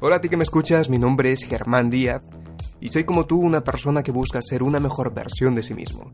Hola 0.00 0.16
a 0.16 0.20
ti 0.20 0.28
que 0.28 0.36
me 0.36 0.42
escuchas, 0.42 0.90
mi 0.90 0.98
nombre 0.98 1.30
es 1.30 1.44
Germán 1.44 1.88
Díaz 1.88 2.20
y 2.80 2.88
soy 2.88 3.04
como 3.04 3.26
tú 3.26 3.38
una 3.38 3.62
persona 3.62 4.02
que 4.02 4.10
busca 4.10 4.42
ser 4.42 4.64
una 4.64 4.80
mejor 4.80 5.14
versión 5.14 5.54
de 5.54 5.62
sí 5.62 5.72
mismo. 5.72 6.10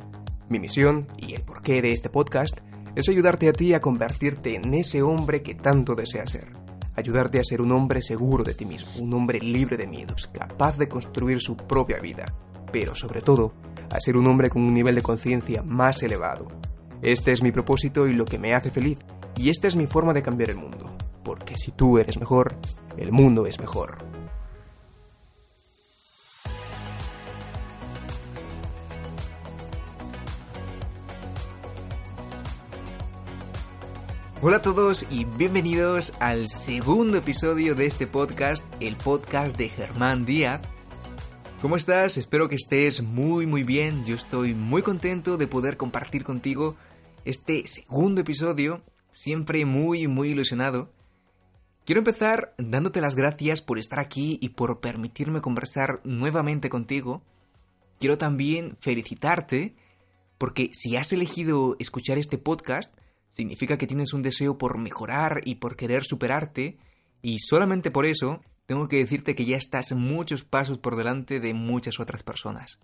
Mi 0.51 0.61
misión 0.61 1.09
y 1.17 1.33
el 1.33 1.43
porqué 1.43 1.81
de 1.81 1.91
este 1.91 2.11
podcast 2.11 2.61
es 2.95 3.09
ayudarte 3.09 3.49
a 3.49 3.53
ti 3.55 3.73
a 3.73 3.81
convertirte 3.81 4.55
en 4.55 4.75
ese 4.75 5.03
hombre 5.03 5.43
que 5.43 5.55
tanto 5.55 5.95
deseas 5.95 6.31
ser. 6.31 6.53
Ayudarte 6.95 7.41
a 7.41 7.45
ser 7.45 7.63
un 7.63 7.73
hombre 7.73 8.03
seguro 8.03 8.45
de 8.45 8.55
ti 8.55 8.67
mismo, 8.67 8.91
un 9.01 9.15
hombre 9.15 9.41
libre 9.41 9.79
de 9.79 9.87
miedos, 9.87 10.29
capaz 10.33 10.77
de 10.77 10.87
construir 10.87 11.41
su 11.41 11.57
propia 11.57 12.01
vida, 12.01 12.27
pero 12.71 12.95
sobre 12.95 13.23
todo, 13.23 13.55
a 13.91 13.99
ser 13.99 14.19
un 14.19 14.27
hombre 14.27 14.51
con 14.51 14.63
un 14.63 14.75
nivel 14.75 14.95
de 14.95 15.03
conciencia 15.03 15.63
más 15.63 16.03
elevado. 16.03 16.49
Este 17.01 17.33
es 17.33 17.43
mi 17.43 17.51
propósito 17.51 18.07
y 18.07 18.13
lo 18.13 18.27
que 18.27 18.39
me 18.39 18.55
hace 18.55 18.71
feliz, 18.71 18.99
y 19.37 19.49
esta 19.49 19.69
es 19.69 19.75
mi 19.75 19.87
forma 19.87 20.13
de 20.13 20.23
cambiar 20.23 20.51
el 20.51 20.59
mundo, 20.59 20.90
porque 21.23 21.55
si 21.57 21.71
tú 21.71 21.99
eres 21.99 22.19
mejor, 22.19 22.57
el 22.97 23.13
mundo 23.13 23.47
es 23.47 23.61
mejor. 23.61 23.99
Hola 34.43 34.57
a 34.57 34.63
todos 34.63 35.07
y 35.11 35.27
bienvenidos 35.27 36.15
al 36.19 36.49
segundo 36.49 37.19
episodio 37.19 37.75
de 37.75 37.85
este 37.85 38.07
podcast, 38.07 38.65
el 38.81 38.97
podcast 38.97 39.55
de 39.59 39.69
Germán 39.69 40.25
Díaz. 40.25 40.63
¿Cómo 41.61 41.77
estás? 41.77 42.17
Espero 42.17 42.49
que 42.49 42.55
estés 42.55 43.03
muy 43.03 43.45
muy 43.45 43.65
bien. 43.65 44.07
Yo 44.07 44.15
estoy 44.15 44.55
muy 44.55 44.81
contento 44.81 45.37
de 45.37 45.47
poder 45.47 45.77
compartir 45.77 46.25
contigo 46.25 46.77
este 47.27 47.67
segundo 47.67 48.23
episodio, 48.23 48.81
siempre 49.13 49.67
muy 49.67 50.09
muy 50.09 50.31
ilusionado. 50.31 50.89
Quiero 51.91 52.03
empezar 52.03 52.55
dándote 52.57 53.01
las 53.01 53.17
gracias 53.17 53.63
por 53.63 53.77
estar 53.77 53.99
aquí 53.99 54.39
y 54.41 54.51
por 54.51 54.79
permitirme 54.79 55.41
conversar 55.41 56.01
nuevamente 56.05 56.71
contigo. 56.71 57.25
Quiero 57.99 58.17
también 58.17 58.77
felicitarte 58.79 59.75
porque 60.39 60.71
si 60.73 60.95
has 60.95 61.13
elegido 61.13 61.75
escuchar 61.81 62.17
este 62.17 62.39
podcast, 62.39 62.97
significa 63.29 63.77
que 63.77 63.89
tienes 63.89 64.13
un 64.13 64.23
deseo 64.23 64.57
por 64.57 64.79
mejorar 64.79 65.41
y 65.45 65.57
por 65.57 65.75
querer 65.75 66.05
superarte, 66.05 66.79
y 67.23 67.41
solamente 67.41 67.91
por 67.91 68.07
eso 68.07 68.41
tengo 68.67 68.87
que 68.87 68.99
decirte 68.99 69.35
que 69.35 69.45
ya 69.45 69.57
estás 69.57 69.91
muchos 69.91 70.45
pasos 70.45 70.79
por 70.79 70.95
delante 70.95 71.41
de 71.41 71.55
muchas 71.55 71.99
otras 71.99 72.23
personas. 72.23 72.79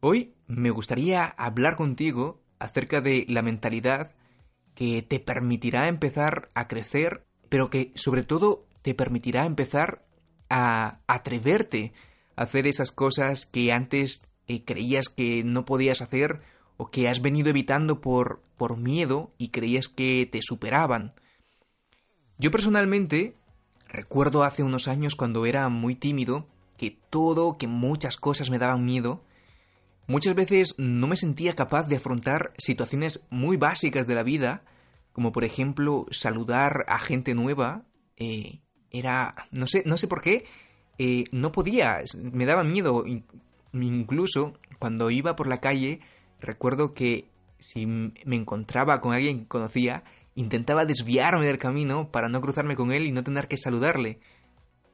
Hoy 0.00 0.34
me 0.48 0.70
gustaría 0.70 1.24
hablar 1.24 1.76
contigo 1.76 2.42
acerca 2.58 3.00
de 3.00 3.26
la 3.28 3.42
mentalidad 3.42 4.10
que 4.74 5.02
te 5.02 5.20
permitirá 5.20 5.86
empezar 5.86 6.50
a 6.54 6.66
crecer, 6.66 7.28
pero 7.52 7.68
que 7.68 7.92
sobre 7.96 8.22
todo 8.22 8.64
te 8.80 8.94
permitirá 8.94 9.44
empezar 9.44 10.06
a 10.48 11.00
atreverte 11.06 11.92
a 12.34 12.44
hacer 12.44 12.66
esas 12.66 12.92
cosas 12.92 13.44
que 13.44 13.72
antes 13.72 14.24
eh, 14.46 14.64
creías 14.64 15.10
que 15.10 15.44
no 15.44 15.66
podías 15.66 16.00
hacer 16.00 16.40
o 16.78 16.90
que 16.90 17.10
has 17.10 17.20
venido 17.20 17.50
evitando 17.50 18.00
por, 18.00 18.40
por 18.56 18.78
miedo 18.78 19.34
y 19.36 19.48
creías 19.48 19.88
que 19.88 20.26
te 20.32 20.40
superaban. 20.40 21.12
Yo 22.38 22.50
personalmente 22.50 23.36
recuerdo 23.86 24.44
hace 24.44 24.62
unos 24.62 24.88
años 24.88 25.14
cuando 25.14 25.44
era 25.44 25.68
muy 25.68 25.94
tímido 25.94 26.48
que 26.78 26.96
todo, 27.10 27.58
que 27.58 27.66
muchas 27.66 28.16
cosas 28.16 28.48
me 28.48 28.58
daban 28.58 28.86
miedo. 28.86 29.24
Muchas 30.06 30.34
veces 30.34 30.74
no 30.78 31.06
me 31.06 31.18
sentía 31.18 31.54
capaz 31.54 31.86
de 31.86 31.96
afrontar 31.96 32.54
situaciones 32.56 33.26
muy 33.28 33.58
básicas 33.58 34.06
de 34.06 34.14
la 34.14 34.22
vida, 34.22 34.64
como 35.12 35.32
por 35.32 35.44
ejemplo 35.44 36.06
saludar 36.10 36.84
a 36.88 36.98
gente 36.98 37.34
nueva. 37.34 37.84
Eh, 38.16 38.60
era, 38.90 39.34
no 39.50 39.66
sé, 39.66 39.82
no 39.86 39.96
sé 39.96 40.06
por 40.06 40.20
qué, 40.20 40.44
eh, 40.98 41.24
no 41.32 41.52
podía, 41.52 42.02
me 42.16 42.46
daba 42.46 42.64
miedo. 42.64 43.04
Incluso 43.72 44.54
cuando 44.78 45.10
iba 45.10 45.36
por 45.36 45.46
la 45.46 45.60
calle 45.60 46.00
recuerdo 46.40 46.92
que 46.92 47.28
si 47.58 47.86
me 47.86 48.36
encontraba 48.36 49.00
con 49.00 49.14
alguien 49.14 49.40
que 49.40 49.48
conocía, 49.48 50.04
intentaba 50.34 50.84
desviarme 50.84 51.46
del 51.46 51.58
camino 51.58 52.10
para 52.10 52.28
no 52.28 52.40
cruzarme 52.40 52.76
con 52.76 52.92
él 52.92 53.06
y 53.06 53.12
no 53.12 53.22
tener 53.22 53.48
que 53.48 53.56
saludarle. 53.56 54.18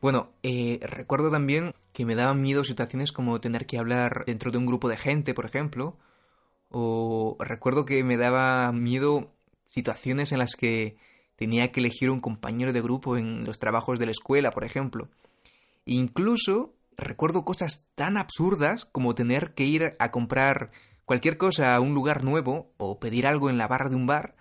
Bueno, 0.00 0.30
eh, 0.42 0.78
recuerdo 0.82 1.30
también 1.30 1.74
que 1.92 2.04
me 2.04 2.14
daban 2.14 2.40
miedo 2.40 2.62
situaciones 2.62 3.10
como 3.10 3.40
tener 3.40 3.66
que 3.66 3.78
hablar 3.78 4.24
dentro 4.26 4.50
de 4.52 4.58
un 4.58 4.66
grupo 4.66 4.88
de 4.88 4.96
gente, 4.96 5.34
por 5.34 5.46
ejemplo, 5.46 5.96
o 6.70 7.36
recuerdo 7.40 7.84
que 7.84 8.04
me 8.04 8.16
daba 8.16 8.70
miedo 8.72 9.32
situaciones 9.68 10.32
en 10.32 10.38
las 10.38 10.56
que 10.56 10.96
tenía 11.36 11.70
que 11.70 11.80
elegir 11.80 12.10
un 12.10 12.20
compañero 12.20 12.72
de 12.72 12.80
grupo 12.80 13.16
en 13.16 13.44
los 13.44 13.58
trabajos 13.58 13.98
de 13.98 14.06
la 14.06 14.12
escuela, 14.12 14.50
por 14.50 14.64
ejemplo. 14.64 15.08
Incluso 15.84 16.74
recuerdo 16.96 17.44
cosas 17.44 17.86
tan 17.94 18.16
absurdas 18.16 18.86
como 18.86 19.14
tener 19.14 19.54
que 19.54 19.64
ir 19.64 19.92
a 19.98 20.10
comprar 20.10 20.72
cualquier 21.04 21.36
cosa 21.36 21.74
a 21.74 21.80
un 21.80 21.94
lugar 21.94 22.24
nuevo 22.24 22.72
o 22.78 22.98
pedir 22.98 23.26
algo 23.26 23.50
en 23.50 23.58
la 23.58 23.68
barra 23.68 23.90
de 23.90 23.96
un 23.96 24.06
bar, 24.06 24.32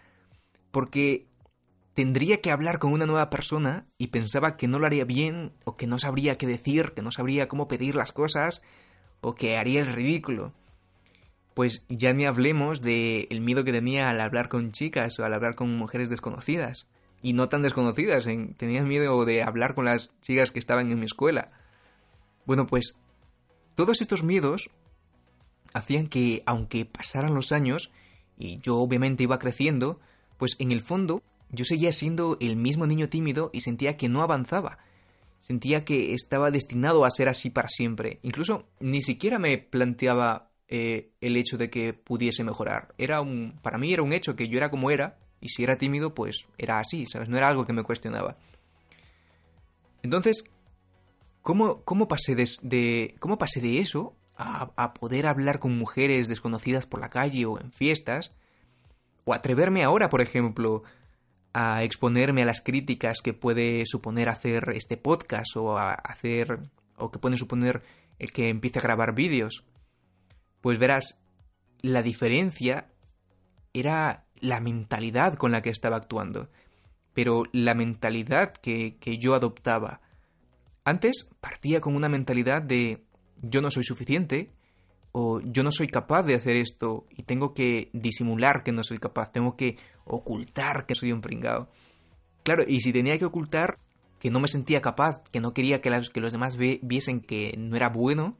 porque 0.71 1.27
tendría 1.93 2.41
que 2.41 2.51
hablar 2.51 2.79
con 2.79 2.93
una 2.93 3.05
nueva 3.05 3.29
persona 3.29 3.85
y 3.97 4.07
pensaba 4.07 4.55
que 4.55 4.67
no 4.67 4.79
lo 4.79 4.87
haría 4.87 5.03
bien 5.03 5.53
o 5.65 5.75
que 5.75 5.87
no 5.87 5.99
sabría 5.99 6.37
qué 6.37 6.47
decir, 6.47 6.93
que 6.93 7.01
no 7.01 7.11
sabría 7.11 7.47
cómo 7.47 7.67
pedir 7.67 7.95
las 7.95 8.13
cosas 8.13 8.61
o 9.19 9.35
que 9.35 9.57
haría 9.57 9.81
el 9.81 9.87
ridículo. 9.87 10.53
Pues 11.57 11.81
ya 11.89 12.13
ni 12.13 12.25
hablemos 12.25 12.81
del 12.81 13.25
el 13.31 13.41
miedo 13.41 13.63
que 13.63 13.71
tenía 13.71 14.11
al 14.11 14.21
hablar 14.21 14.47
con 14.47 14.71
chicas 14.71 15.17
o 15.17 15.25
al 15.25 15.33
hablar 15.33 15.55
con 15.55 15.75
mujeres 15.75 16.07
desconocidas. 16.07 16.85
Y 17.23 17.33
no 17.33 17.49
tan 17.49 17.63
desconocidas, 17.63 18.25
tenía 18.57 18.83
miedo 18.83 19.25
de 19.25 19.41
hablar 19.41 19.73
con 19.73 19.85
las 19.85 20.11
chicas 20.21 20.51
que 20.51 20.59
estaban 20.59 20.91
en 20.91 20.99
mi 20.99 21.07
escuela. 21.07 21.49
Bueno, 22.45 22.67
pues 22.67 22.95
todos 23.73 24.01
estos 24.01 24.21
miedos 24.21 24.69
hacían 25.73 26.05
que, 26.05 26.43
aunque 26.45 26.85
pasaran 26.85 27.33
los 27.33 27.51
años, 27.51 27.89
y 28.37 28.59
yo 28.59 28.77
obviamente 28.77 29.23
iba 29.23 29.39
creciendo, 29.39 29.99
pues 30.37 30.57
en 30.59 30.71
el 30.71 30.81
fondo 30.81 31.23
yo 31.49 31.65
seguía 31.65 31.91
siendo 31.91 32.37
el 32.39 32.55
mismo 32.55 32.85
niño 32.85 33.09
tímido 33.09 33.49
y 33.51 33.61
sentía 33.61 33.97
que 33.97 34.09
no 34.09 34.21
avanzaba. 34.21 34.77
Sentía 35.39 35.83
que 35.85 36.13
estaba 36.13 36.51
destinado 36.51 37.03
a 37.03 37.09
ser 37.09 37.29
así 37.29 37.49
para 37.49 37.67
siempre. 37.67 38.19
Incluso 38.21 38.67
ni 38.79 39.01
siquiera 39.01 39.39
me 39.39 39.57
planteaba 39.57 40.46
eh, 40.67 41.11
el 41.21 41.37
hecho 41.37 41.57
de 41.57 41.69
que 41.69 41.93
pudiese 41.93 42.43
mejorar. 42.43 42.93
Era 42.97 43.21
un, 43.21 43.59
para 43.61 43.77
mí 43.77 43.93
era 43.93 44.03
un 44.03 44.13
hecho 44.13 44.35
que 44.35 44.47
yo 44.47 44.57
era 44.57 44.69
como 44.69 44.91
era, 44.91 45.17
y 45.39 45.49
si 45.49 45.63
era 45.63 45.77
tímido, 45.77 46.13
pues 46.13 46.47
era 46.57 46.79
así, 46.79 47.05
¿sabes? 47.05 47.29
No 47.29 47.37
era 47.37 47.47
algo 47.47 47.65
que 47.65 47.73
me 47.73 47.83
cuestionaba. 47.83 48.37
Entonces, 50.03 50.43
¿cómo, 51.41 51.83
cómo, 51.83 52.07
pasé, 52.07 52.35
de, 52.35 53.15
¿cómo 53.19 53.37
de 53.37 53.79
eso 53.79 54.15
a, 54.37 54.93
poder 54.93 55.25
hablar 55.25 55.59
con 55.59 55.77
mujeres 55.77 56.27
desconocidas 56.27 56.85
por 56.85 56.99
la 56.99 57.09
calle 57.09 57.45
o 57.45 57.59
en 57.59 57.71
fiestas, 57.71 58.33
o 59.25 59.33
atreverme 59.33 59.83
ahora, 59.83 60.09
por 60.09 60.21
ejemplo, 60.21 60.83
a 61.53 61.83
exponerme 61.83 62.43
a 62.43 62.45
las 62.45 62.61
críticas 62.61 63.21
que 63.21 63.33
puede 63.33 63.83
suponer 63.85 64.29
hacer 64.29 64.71
este 64.75 64.95
podcast 64.95 65.55
o 65.57 65.77
a 65.77 65.91
hacer 65.91 66.59
o 66.97 67.11
que 67.11 67.19
puede 67.19 67.37
suponer 67.37 67.81
que 68.33 68.49
empiece 68.49 68.79
a 68.79 68.83
grabar 68.83 69.13
vídeos. 69.13 69.63
Pues 70.67 70.79
verás, 70.79 71.17
la 71.79 72.03
diferencia 72.03 72.89
era 73.71 74.25
la 74.35 74.59
mentalidad 74.59 75.35
con 75.35 75.53
la 75.53 75.61
que 75.61 75.69
estaba 75.69 75.95
actuando, 75.95 76.49
pero 77.13 77.43
la 77.53 77.73
mentalidad 77.73 78.51
que, 78.51 78.97
que 78.97 79.17
yo 79.17 79.33
adoptaba. 79.33 80.01
Antes 80.83 81.29
partía 81.39 81.79
con 81.79 81.95
una 81.95 82.09
mentalidad 82.09 82.61
de 82.61 83.01
yo 83.41 83.61
no 83.61 83.71
soy 83.71 83.85
suficiente 83.85 84.51
o 85.13 85.39
yo 85.39 85.63
no 85.63 85.71
soy 85.71 85.87
capaz 85.87 86.23
de 86.23 86.35
hacer 86.35 86.57
esto 86.57 87.07
y 87.11 87.23
tengo 87.23 87.53
que 87.53 87.89
disimular 87.93 88.63
que 88.63 88.73
no 88.73 88.83
soy 88.83 88.97
capaz, 88.97 89.31
tengo 89.31 89.55
que 89.55 89.77
ocultar 90.03 90.85
que 90.85 90.95
soy 90.95 91.13
un 91.13 91.21
pringado. 91.21 91.69
Claro, 92.43 92.65
y 92.67 92.81
si 92.81 92.91
tenía 92.91 93.17
que 93.17 93.23
ocultar 93.23 93.79
que 94.19 94.31
no 94.31 94.41
me 94.41 94.49
sentía 94.49 94.81
capaz, 94.81 95.23
que 95.31 95.39
no 95.39 95.53
quería 95.53 95.79
que, 95.79 95.97
que 96.13 96.19
los 96.19 96.33
demás 96.33 96.57
viesen 96.57 97.21
que 97.21 97.55
no 97.57 97.77
era 97.77 97.87
bueno, 97.87 98.37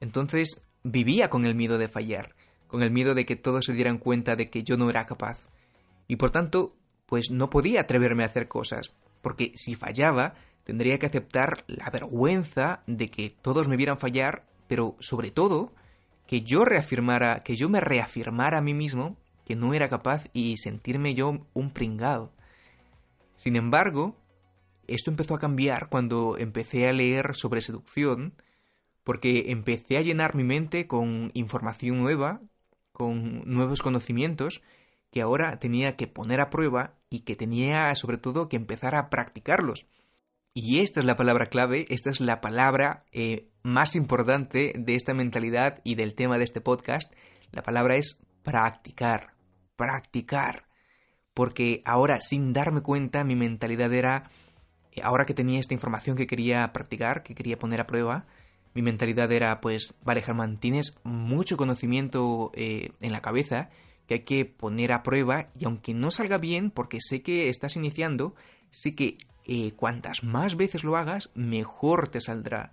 entonces 0.00 0.60
vivía 0.82 1.30
con 1.30 1.44
el 1.44 1.54
miedo 1.54 1.78
de 1.78 1.88
fallar, 1.88 2.34
con 2.66 2.82
el 2.82 2.90
miedo 2.90 3.14
de 3.14 3.26
que 3.26 3.36
todos 3.36 3.66
se 3.66 3.72
dieran 3.72 3.98
cuenta 3.98 4.36
de 4.36 4.50
que 4.50 4.62
yo 4.62 4.76
no 4.76 4.90
era 4.90 5.06
capaz. 5.06 5.50
Y 6.06 6.16
por 6.16 6.30
tanto, 6.30 6.76
pues 7.06 7.30
no 7.30 7.50
podía 7.50 7.82
atreverme 7.82 8.22
a 8.22 8.26
hacer 8.26 8.48
cosas, 8.48 8.94
porque 9.20 9.52
si 9.56 9.74
fallaba, 9.74 10.34
tendría 10.64 10.98
que 10.98 11.06
aceptar 11.06 11.64
la 11.66 11.90
vergüenza 11.90 12.82
de 12.86 13.08
que 13.08 13.30
todos 13.30 13.68
me 13.68 13.76
vieran 13.76 13.98
fallar, 13.98 14.44
pero 14.68 14.96
sobre 15.00 15.30
todo 15.30 15.72
que 16.26 16.42
yo 16.42 16.64
reafirmara, 16.64 17.42
que 17.42 17.56
yo 17.56 17.70
me 17.70 17.80
reafirmara 17.80 18.58
a 18.58 18.62
mí 18.62 18.74
mismo 18.74 19.16
que 19.46 19.56
no 19.56 19.72
era 19.72 19.88
capaz 19.88 20.26
y 20.34 20.58
sentirme 20.58 21.14
yo 21.14 21.46
un 21.54 21.72
pringado. 21.72 22.30
Sin 23.36 23.56
embargo, 23.56 24.14
esto 24.86 25.10
empezó 25.10 25.34
a 25.34 25.38
cambiar 25.38 25.88
cuando 25.88 26.36
empecé 26.36 26.86
a 26.86 26.92
leer 26.92 27.34
sobre 27.34 27.62
seducción, 27.62 28.34
porque 29.08 29.44
empecé 29.46 29.96
a 29.96 30.02
llenar 30.02 30.34
mi 30.34 30.44
mente 30.44 30.86
con 30.86 31.30
información 31.32 31.98
nueva, 31.98 32.42
con 32.92 33.40
nuevos 33.46 33.80
conocimientos, 33.80 34.60
que 35.10 35.22
ahora 35.22 35.58
tenía 35.58 35.96
que 35.96 36.06
poner 36.06 36.42
a 36.42 36.50
prueba 36.50 36.98
y 37.08 37.20
que 37.20 37.34
tenía 37.34 37.94
sobre 37.94 38.18
todo 38.18 38.50
que 38.50 38.56
empezar 38.56 38.94
a 38.94 39.08
practicarlos 39.08 39.86
Y 40.52 40.80
esta 40.80 41.00
es 41.00 41.06
la 41.06 41.16
palabra 41.16 41.46
clave, 41.46 41.86
esta 41.88 42.10
es 42.10 42.20
la 42.20 42.42
palabra 42.42 43.06
eh, 43.10 43.48
más 43.62 43.96
importante 43.96 44.74
de 44.76 44.94
esta 44.94 45.14
mentalidad 45.14 45.80
y 45.84 45.94
del 45.94 46.14
tema 46.14 46.36
de 46.36 46.44
este 46.44 46.60
podcast. 46.60 47.10
La 47.50 47.62
palabra 47.62 47.96
es 47.96 48.18
practicar, 48.42 49.32
practicar. 49.74 50.68
Porque 51.32 51.80
ahora, 51.86 52.20
sin 52.20 52.52
darme 52.52 52.82
cuenta, 52.82 53.24
mi 53.24 53.36
mentalidad 53.36 53.90
era, 53.90 54.30
eh, 54.92 55.00
ahora 55.02 55.24
que 55.24 55.32
tenía 55.32 55.60
esta 55.60 55.72
información 55.72 56.14
que 56.14 56.26
quería 56.26 56.70
practicar, 56.74 57.22
que 57.22 57.34
quería 57.34 57.58
poner 57.58 57.80
a 57.80 57.86
prueba, 57.86 58.26
mi 58.78 58.82
mentalidad 58.82 59.32
era, 59.32 59.60
pues, 59.60 59.92
vale, 60.04 60.22
Germán, 60.22 60.58
tienes 60.58 60.96
mucho 61.02 61.56
conocimiento 61.56 62.52
eh, 62.54 62.92
en 63.00 63.10
la 63.10 63.20
cabeza 63.20 63.70
que 64.06 64.14
hay 64.14 64.20
que 64.20 64.44
poner 64.44 64.92
a 64.92 65.02
prueba 65.02 65.48
y 65.58 65.64
aunque 65.64 65.94
no 65.94 66.12
salga 66.12 66.38
bien, 66.38 66.70
porque 66.70 66.98
sé 67.00 67.20
que 67.20 67.48
estás 67.48 67.74
iniciando, 67.74 68.36
sé 68.70 68.94
que 68.94 69.18
eh, 69.46 69.72
cuantas 69.72 70.22
más 70.22 70.54
veces 70.56 70.84
lo 70.84 70.96
hagas, 70.96 71.30
mejor 71.34 72.06
te 72.06 72.20
saldrá. 72.20 72.72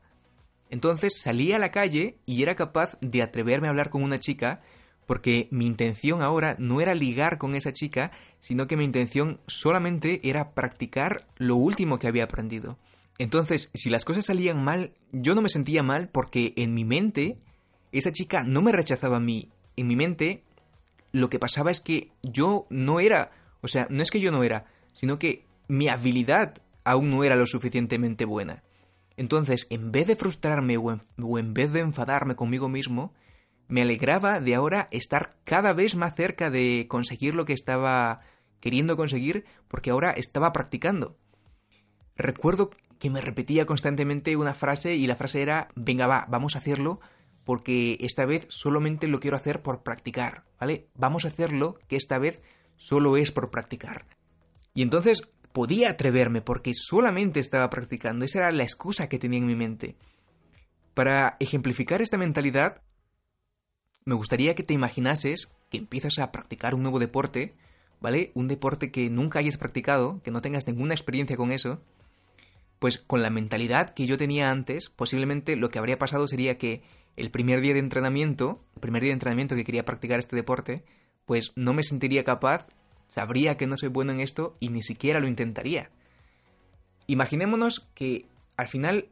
Entonces 0.70 1.20
salí 1.20 1.54
a 1.54 1.60
la 1.60 1.72
calle 1.72 2.20
y 2.28 2.44
era 2.44 2.54
capaz 2.54 3.00
de 3.02 3.24
atreverme 3.24 3.66
a 3.66 3.72
hablar 3.72 3.90
con 3.90 4.04
una 4.04 4.20
chica 4.20 4.62
porque 5.08 5.48
mi 5.50 5.66
intención 5.66 6.22
ahora 6.22 6.56
no 6.60 6.82
era 6.82 6.94
ligar 6.94 7.40
con 7.40 7.56
esa 7.56 7.74
chica, 7.74 8.12
sino 8.40 8.68
que 8.68 8.78
mi 8.78 8.84
intención 8.84 9.40
solamente 9.48 10.22
era 10.30 10.54
practicar 10.54 11.26
lo 11.38 11.56
último 11.56 11.98
que 11.98 12.08
había 12.08 12.26
aprendido. 12.26 12.78
Entonces, 13.18 13.72
si 13.74 13.90
las 13.90 14.06
cosas 14.06 14.26
salían 14.26 14.64
mal, 14.64 14.94
yo 15.12 15.36
no 15.36 15.42
me 15.42 15.50
sentía 15.50 15.84
mal 15.84 16.10
porque 16.10 16.54
en 16.58 16.74
mi 16.74 16.84
mente 16.84 17.38
esa 17.92 18.12
chica 18.12 18.44
no 18.44 18.62
me 18.62 18.72
rechazaba 18.72 19.18
a 19.18 19.22
mí. 19.22 19.50
En 19.78 19.88
mi 19.88 19.96
mente 19.96 20.44
lo 21.12 21.30
que 21.30 21.40
pasaba 21.40 21.72
es 21.72 21.80
que 21.80 22.12
yo 22.24 22.68
no 22.70 23.00
era, 23.00 23.32
o 23.62 23.70
sea, 23.70 23.88
no 23.90 24.04
es 24.04 24.12
que 24.12 24.20
yo 24.20 24.32
no 24.32 24.44
era, 24.44 24.66
sino 24.92 25.18
que 25.18 25.46
mi 25.68 25.88
habilidad 25.88 26.62
aún 26.84 27.10
no 27.10 27.24
era 27.24 27.36
lo 27.36 27.48
suficientemente 27.48 28.26
buena. 28.26 28.64
Entonces, 29.18 29.68
en 29.70 29.92
vez 29.92 30.08
de 30.08 30.18
frustrarme 30.18 30.78
o 30.78 30.92
en, 31.40 31.54
vez 31.54 31.72
de 31.72 31.80
enfadarme 31.80 32.36
conmigo 32.36 32.68
mismo, 32.68 33.14
me 33.68 33.82
alegraba 33.82 34.42
de 34.42 34.56
ahora 34.56 34.90
estar 34.92 35.38
cada 35.46 35.74
vez 35.74 35.96
más 35.96 36.16
cerca 36.16 36.50
de 36.50 36.86
conseguir 36.90 37.34
lo 37.34 37.46
que 37.46 37.54
estaba 37.54 38.22
queriendo 38.60 38.98
conseguir 38.98 39.46
porque 39.68 39.92
ahora 39.92 40.12
estaba 40.12 40.52
practicando. 40.52 41.18
Recuerdo 42.18 42.72
que 43.06 43.12
me 43.12 43.22
repetía 43.22 43.68
constantemente 43.68 44.36
una 44.36 44.56
frase 44.56 44.96
y 44.96 45.06
la 45.06 45.16
frase 45.16 45.44
era, 45.44 45.68
venga 45.76 46.08
va, 46.08 46.26
vamos 46.28 46.56
a 46.56 46.58
hacerlo 46.58 47.00
porque 47.44 48.00
esta 48.02 48.26
vez 48.26 48.48
solamente 48.50 49.08
lo 49.08 49.20
quiero 49.20 49.38
hacer 49.38 49.62
por 49.62 49.84
practicar, 49.84 50.44
¿vale? 50.60 50.88
Vamos 50.96 51.24
a 51.24 51.28
hacerlo 51.28 51.78
que 51.88 51.98
esta 51.98 52.18
vez 52.18 52.42
solo 52.78 53.16
es 53.16 53.32
por 53.32 53.52
practicar. 53.52 54.08
Y 54.74 54.82
entonces 54.82 55.22
podía 55.54 55.92
atreverme 55.92 56.42
porque 56.42 56.72
solamente 56.74 57.40
estaba 57.40 57.70
practicando, 57.70 58.26
esa 58.26 58.40
era 58.40 58.52
la 58.52 58.64
excusa 58.64 59.08
que 59.08 59.20
tenía 59.20 59.38
en 59.38 59.46
mi 59.46 59.56
mente. 59.56 59.98
Para 60.96 61.38
ejemplificar 61.40 62.02
esta 62.02 62.18
mentalidad, 62.18 62.82
me 64.04 64.16
gustaría 64.16 64.56
que 64.56 64.64
te 64.64 64.74
imaginases 64.74 65.52
que 65.70 65.78
empiezas 65.78 66.18
a 66.18 66.32
practicar 66.32 66.74
un 66.74 66.82
nuevo 66.82 66.98
deporte, 66.98 67.56
¿vale? 68.02 68.32
Un 68.34 68.48
deporte 68.48 68.90
que 68.90 69.12
nunca 69.12 69.38
hayas 69.38 69.58
practicado, 69.58 70.24
que 70.24 70.32
no 70.32 70.42
tengas 70.42 70.66
ninguna 70.66 70.96
experiencia 70.96 71.38
con 71.38 71.52
eso, 71.52 71.84
pues 72.80 72.98
con 72.98 73.22
la 73.22 73.30
mentalidad 73.30 73.90
que 73.92 74.06
yo 74.06 74.18
tenía 74.18 74.52
antes, 74.52 74.90
posiblemente 74.90 75.56
lo 75.56 75.70
que 75.70 75.80
habría 75.80 75.98
pasado 75.98 76.28
sería 76.28 76.58
que 76.58 76.84
el 77.16 77.32
primer 77.32 77.62
día 77.62 77.74
de 77.74 77.80
entrenamiento, 77.80 78.62
el 78.76 78.82
primer 78.82 79.02
día 79.02 79.10
de 79.10 79.14
entrenamiento 79.14 79.56
que 79.56 79.64
quería 79.64 79.86
practicar 79.86 80.20
este 80.20 80.36
deporte, 80.36 80.84
pues 81.26 81.52
no 81.56 81.74
me 81.74 81.84
sentiría 81.84 82.24
capaz, 82.24 82.68
sabría 83.08 83.58
que 83.58 83.68
no 83.68 83.78
soy 83.78 83.90
bueno 83.90 84.12
en 84.12 84.20
esto 84.20 84.58
y 84.60 84.70
ni 84.70 84.84
siquiera 84.84 85.20
lo 85.20 85.28
intentaría. 85.28 85.90
Imaginémonos 87.08 87.88
que 87.94 88.28
al 88.58 88.68
final 88.68 89.10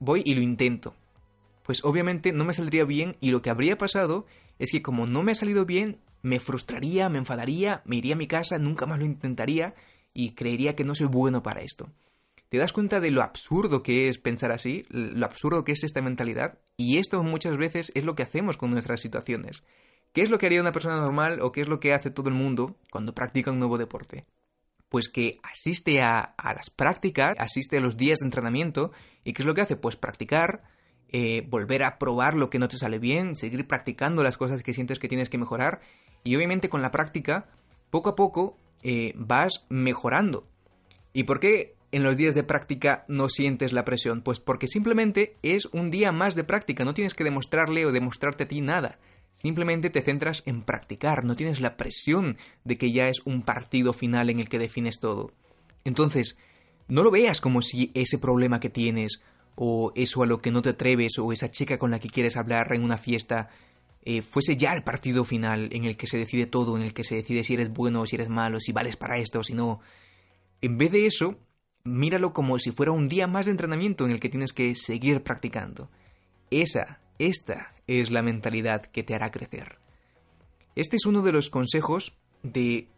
voy 0.00 0.22
y 0.24 0.34
lo 0.34 0.40
intento. 0.40 0.94
Pues 1.62 1.84
obviamente 1.84 2.32
no 2.32 2.44
me 2.44 2.54
saldría 2.54 2.84
bien 2.84 3.16
y 3.20 3.30
lo 3.30 3.40
que 3.40 3.50
habría 3.50 3.78
pasado 3.78 4.26
es 4.58 4.72
que 4.72 4.82
como 4.82 5.06
no 5.06 5.22
me 5.22 5.32
ha 5.32 5.36
salido 5.36 5.64
bien, 5.64 5.98
me 6.22 6.40
frustraría, 6.40 7.08
me 7.08 7.18
enfadaría, 7.18 7.82
me 7.84 7.96
iría 7.96 8.14
a 8.14 8.18
mi 8.18 8.26
casa, 8.26 8.58
nunca 8.58 8.86
más 8.86 8.98
lo 8.98 9.04
intentaría 9.04 9.74
y 10.12 10.32
creería 10.32 10.74
que 10.74 10.84
no 10.84 10.94
soy 10.94 11.06
bueno 11.06 11.42
para 11.42 11.62
esto. 11.62 11.88
¿Te 12.52 12.58
das 12.58 12.74
cuenta 12.74 13.00
de 13.00 13.10
lo 13.10 13.22
absurdo 13.22 13.82
que 13.82 14.08
es 14.08 14.18
pensar 14.18 14.52
así? 14.52 14.84
Lo 14.90 15.24
absurdo 15.24 15.64
que 15.64 15.72
es 15.72 15.84
esta 15.84 16.02
mentalidad. 16.02 16.58
Y 16.76 16.98
esto 16.98 17.22
muchas 17.22 17.56
veces 17.56 17.90
es 17.94 18.04
lo 18.04 18.14
que 18.14 18.24
hacemos 18.24 18.58
con 18.58 18.70
nuestras 18.70 19.00
situaciones. 19.00 19.64
¿Qué 20.12 20.20
es 20.20 20.28
lo 20.28 20.36
que 20.36 20.44
haría 20.44 20.60
una 20.60 20.70
persona 20.70 21.00
normal 21.00 21.40
o 21.40 21.50
qué 21.50 21.62
es 21.62 21.68
lo 21.68 21.80
que 21.80 21.94
hace 21.94 22.10
todo 22.10 22.28
el 22.28 22.34
mundo 22.34 22.76
cuando 22.90 23.14
practica 23.14 23.50
un 23.50 23.58
nuevo 23.58 23.78
deporte? 23.78 24.26
Pues 24.90 25.08
que 25.08 25.40
asiste 25.42 26.02
a, 26.02 26.34
las 26.44 26.68
prácticas, 26.68 27.32
asiste 27.38 27.78
a 27.78 27.80
los 27.80 27.96
días 27.96 28.18
de 28.18 28.26
entrenamiento 28.26 28.92
y 29.24 29.32
¿qué 29.32 29.40
es 29.40 29.46
lo 29.46 29.54
que 29.54 29.62
hace? 29.62 29.76
Pues 29.76 29.96
practicar, 29.96 30.62
eh, 31.08 31.46
volver 31.48 31.82
a 31.82 31.98
probar 31.98 32.34
lo 32.34 32.50
que 32.50 32.58
no 32.58 32.68
te 32.68 32.76
sale 32.76 32.98
bien, 32.98 33.34
seguir 33.34 33.66
practicando 33.66 34.22
las 34.22 34.36
cosas 34.36 34.62
que 34.62 34.74
sientes 34.74 34.98
que 34.98 35.08
tienes 35.08 35.30
que 35.30 35.38
mejorar 35.38 35.80
y 36.22 36.36
obviamente 36.36 36.68
con 36.68 36.82
la 36.82 36.90
práctica, 36.90 37.48
poco 37.88 38.10
a 38.10 38.14
poco 38.14 38.58
eh, 38.82 39.14
vas 39.16 39.64
mejorando. 39.70 40.46
¿Y 41.14 41.22
por 41.22 41.40
qué 41.40 41.76
en 41.92 42.02
los 42.02 42.16
días 42.16 42.34
de 42.34 42.42
práctica 42.42 43.04
no 43.06 43.28
sientes 43.28 43.72
la 43.72 43.84
presión? 43.84 44.22
Pues 44.22 44.40
porque 44.40 44.66
simplemente 44.66 45.36
es 45.42 45.66
un 45.66 45.90
día 45.90 46.10
más 46.10 46.34
de 46.34 46.44
práctica, 46.44 46.84
no 46.84 46.94
tienes 46.94 47.14
que 47.14 47.24
demostrarle 47.24 47.86
o 47.86 47.92
demostrarte 47.92 48.44
a 48.44 48.48
ti 48.48 48.60
nada. 48.60 48.98
Simplemente 49.30 49.90
te 49.90 50.02
centras 50.02 50.42
en 50.46 50.62
practicar, 50.62 51.24
no 51.24 51.36
tienes 51.36 51.60
la 51.60 51.76
presión 51.76 52.36
de 52.64 52.76
que 52.76 52.92
ya 52.92 53.08
es 53.08 53.20
un 53.24 53.42
partido 53.42 53.92
final 53.92 54.30
en 54.30 54.40
el 54.40 54.48
que 54.48 54.58
defines 54.58 55.00
todo. 55.00 55.32
Entonces, 55.84 56.38
no 56.88 57.02
lo 57.02 57.10
veas 57.10 57.40
como 57.40 57.62
si 57.62 57.90
ese 57.94 58.18
problema 58.18 58.60
que 58.60 58.70
tienes, 58.70 59.20
o 59.54 59.92
eso 59.94 60.22
a 60.22 60.26
lo 60.26 60.38
que 60.38 60.50
no 60.50 60.62
te 60.62 60.70
atreves, 60.70 61.18
o 61.18 61.32
esa 61.32 61.48
chica 61.48 61.78
con 61.78 61.90
la 61.90 61.98
que 61.98 62.08
quieres 62.08 62.36
hablar 62.36 62.72
en 62.74 62.82
una 62.82 62.98
fiesta, 62.98 63.48
eh, 64.04 64.22
fuese 64.22 64.56
ya 64.56 64.72
el 64.72 64.82
partido 64.82 65.24
final 65.24 65.68
en 65.72 65.84
el 65.84 65.96
que 65.96 66.06
se 66.06 66.18
decide 66.18 66.46
todo, 66.46 66.76
en 66.76 66.82
el 66.82 66.92
que 66.92 67.04
se 67.04 67.14
decide 67.14 67.44
si 67.44 67.54
eres 67.54 67.72
bueno 67.72 68.02
o 68.02 68.06
si 68.06 68.16
eres 68.16 68.28
malo, 68.28 68.60
si 68.60 68.72
vales 68.72 68.96
para 68.96 69.18
esto 69.18 69.40
o 69.40 69.44
si 69.44 69.54
no. 69.54 69.80
En 70.60 70.76
vez 70.76 70.92
de 70.92 71.06
eso, 71.06 71.38
míralo 71.84 72.32
como 72.32 72.58
si 72.58 72.70
fuera 72.70 72.92
un 72.92 73.08
día 73.08 73.26
más 73.26 73.46
de 73.46 73.52
entrenamiento 73.52 74.04
en 74.04 74.12
el 74.12 74.20
que 74.20 74.28
tienes 74.28 74.52
que 74.52 74.74
seguir 74.74 75.22
practicando. 75.22 75.90
Esa, 76.50 77.00
esta 77.18 77.74
es 77.86 78.10
la 78.10 78.22
mentalidad 78.22 78.82
que 78.82 79.02
te 79.02 79.14
hará 79.14 79.30
crecer. 79.30 79.78
Este 80.74 80.96
es 80.96 81.06
uno 81.06 81.22
de 81.22 81.32
los 81.32 81.50
consejos 81.50 82.16
de, 82.42 82.88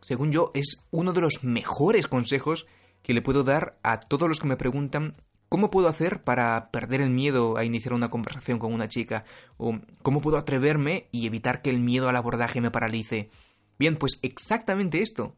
según 0.00 0.32
yo, 0.32 0.50
es 0.54 0.82
uno 0.90 1.12
de 1.12 1.20
los 1.20 1.44
mejores 1.44 2.06
consejos 2.06 2.66
que 3.02 3.14
le 3.14 3.22
puedo 3.22 3.44
dar 3.44 3.78
a 3.82 4.00
todos 4.00 4.28
los 4.28 4.40
que 4.40 4.48
me 4.48 4.56
preguntan 4.56 5.16
¿Cómo 5.48 5.70
puedo 5.70 5.88
hacer 5.88 6.24
para 6.24 6.70
perder 6.72 7.00
el 7.00 7.10
miedo 7.10 7.56
a 7.56 7.64
iniciar 7.64 7.94
una 7.94 8.10
conversación 8.10 8.58
con 8.58 8.72
una 8.72 8.88
chica? 8.88 9.24
¿O 9.58 9.78
cómo 10.02 10.20
puedo 10.20 10.38
atreverme 10.38 11.06
y 11.12 11.26
evitar 11.26 11.62
que 11.62 11.70
el 11.70 11.80
miedo 11.80 12.08
al 12.08 12.16
abordaje 12.16 12.60
me 12.60 12.72
paralice? 12.72 13.30
Bien, 13.78 13.96
pues 13.96 14.18
exactamente 14.22 15.02
esto. 15.02 15.36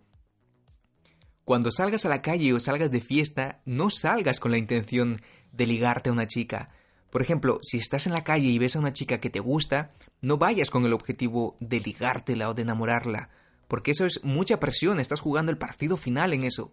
Cuando 1.48 1.70
salgas 1.70 2.04
a 2.04 2.10
la 2.10 2.20
calle 2.20 2.52
o 2.52 2.60
salgas 2.60 2.90
de 2.90 3.00
fiesta, 3.00 3.62
no 3.64 3.88
salgas 3.88 4.38
con 4.38 4.50
la 4.50 4.58
intención 4.58 5.22
de 5.50 5.66
ligarte 5.66 6.10
a 6.10 6.12
una 6.12 6.26
chica. 6.26 6.68
Por 7.08 7.22
ejemplo, 7.22 7.58
si 7.62 7.78
estás 7.78 8.06
en 8.06 8.12
la 8.12 8.22
calle 8.22 8.48
y 8.48 8.58
ves 8.58 8.76
a 8.76 8.80
una 8.80 8.92
chica 8.92 9.18
que 9.18 9.30
te 9.30 9.40
gusta, 9.40 9.92
no 10.20 10.36
vayas 10.36 10.68
con 10.68 10.84
el 10.84 10.92
objetivo 10.92 11.56
de 11.58 11.80
ligártela 11.80 12.50
o 12.50 12.52
de 12.52 12.60
enamorarla, 12.60 13.30
porque 13.66 13.92
eso 13.92 14.04
es 14.04 14.22
mucha 14.24 14.60
presión, 14.60 15.00
estás 15.00 15.20
jugando 15.20 15.50
el 15.50 15.56
partido 15.56 15.96
final 15.96 16.34
en 16.34 16.44
eso. 16.44 16.70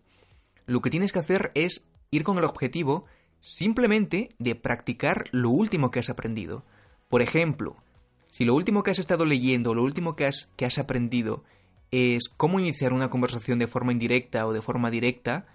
Lo 0.65 0.81
que 0.81 0.89
tienes 0.89 1.13
que 1.13 1.19
hacer 1.19 1.53
es 1.55 1.85
ir 2.11 2.25
con 2.25 2.37
el 2.37 2.43
objetivo 2.43 3.05
simplemente 3.39 4.27
de 4.39 4.55
practicar 4.55 5.29
lo 5.31 5.51
último 5.51 5.89
que 5.89 5.99
has 5.99 6.09
aprendido. 6.09 6.65
Por 7.07 7.21
ejemplo, 7.21 7.77
si 8.27 8.43
lo 8.43 8.53
último 8.53 8.83
que 8.83 8.91
has 8.91 8.99
estado 8.99 9.23
leyendo, 9.23 9.73
lo 9.73 9.83
último 9.83 10.17
que 10.17 10.25
has, 10.25 10.49
que 10.57 10.65
has 10.65 10.77
aprendido 10.79 11.45
es 11.91 12.29
cómo 12.29 12.59
iniciar 12.59 12.93
una 12.93 13.09
conversación 13.09 13.59
de 13.59 13.67
forma 13.67 13.91
indirecta 13.91 14.45
o 14.47 14.53
de 14.53 14.61
forma 14.61 14.91
directa, 14.91 15.45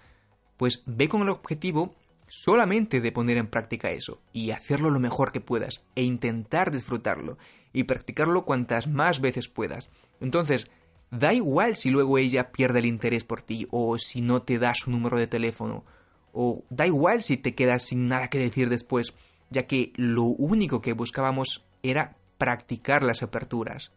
pues 0.57 0.83
ve 0.85 1.09
con 1.09 1.21
el 1.21 1.29
objetivo 1.29 1.95
solamente 2.27 3.01
de 3.01 3.11
poner 3.11 3.37
en 3.37 3.47
práctica 3.47 3.91
eso 3.91 4.21
y 4.31 4.51
hacerlo 4.51 4.89
lo 4.89 4.99
mejor 4.99 5.31
que 5.31 5.41
puedas 5.41 5.83
e 5.95 6.03
intentar 6.03 6.71
disfrutarlo 6.71 7.37
y 7.73 7.83
practicarlo 7.83 8.45
cuantas 8.45 8.87
más 8.87 9.19
veces 9.19 9.47
puedas. 9.47 9.89
Entonces, 10.19 10.69
da 11.09 11.33
igual 11.33 11.75
si 11.75 11.89
luego 11.89 12.17
ella 12.17 12.51
pierde 12.51 12.79
el 12.79 12.85
interés 12.85 13.23
por 13.23 13.41
ti 13.41 13.67
o 13.69 13.97
si 13.97 14.21
no 14.21 14.43
te 14.43 14.59
da 14.59 14.73
su 14.73 14.89
número 14.89 15.17
de 15.17 15.27
teléfono 15.27 15.83
o 16.31 16.63
da 16.69 16.87
igual 16.87 17.21
si 17.21 17.37
te 17.37 17.53
quedas 17.53 17.83
sin 17.83 18.07
nada 18.07 18.29
que 18.29 18.39
decir 18.39 18.69
después, 18.69 19.13
ya 19.49 19.67
que 19.67 19.91
lo 19.95 20.23
único 20.23 20.81
que 20.81 20.93
buscábamos 20.93 21.65
era 21.83 22.15
practicar 22.37 23.03
las 23.03 23.23
aperturas. 23.23 23.91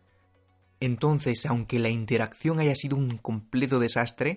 Entonces, 0.80 1.46
aunque 1.46 1.78
la 1.78 1.88
interacción 1.88 2.60
haya 2.60 2.74
sido 2.74 2.96
un 2.96 3.16
completo 3.18 3.78
desastre, 3.78 4.36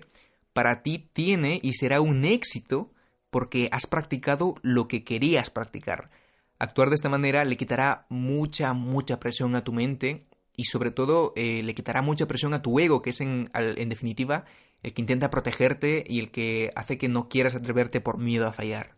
para 0.52 0.82
ti 0.82 1.08
tiene 1.12 1.60
y 1.62 1.74
será 1.74 2.00
un 2.00 2.24
éxito 2.24 2.90
porque 3.30 3.68
has 3.72 3.86
practicado 3.86 4.54
lo 4.62 4.88
que 4.88 5.04
querías 5.04 5.50
practicar. 5.50 6.10
Actuar 6.58 6.88
de 6.88 6.96
esta 6.96 7.08
manera 7.08 7.44
le 7.44 7.56
quitará 7.56 8.06
mucha, 8.08 8.72
mucha 8.72 9.20
presión 9.20 9.54
a 9.54 9.62
tu 9.62 9.72
mente 9.72 10.26
y 10.56 10.64
sobre 10.64 10.90
todo 10.90 11.32
eh, 11.36 11.62
le 11.62 11.74
quitará 11.74 12.02
mucha 12.02 12.26
presión 12.26 12.54
a 12.54 12.62
tu 12.62 12.80
ego, 12.80 13.02
que 13.02 13.10
es 13.10 13.20
en, 13.20 13.50
en 13.54 13.88
definitiva 13.88 14.44
el 14.82 14.92
que 14.92 15.02
intenta 15.02 15.30
protegerte 15.30 16.04
y 16.06 16.18
el 16.18 16.30
que 16.30 16.70
hace 16.74 16.98
que 16.98 17.08
no 17.08 17.28
quieras 17.28 17.54
atreverte 17.54 18.00
por 18.00 18.18
miedo 18.18 18.46
a 18.46 18.52
fallar. 18.52 18.96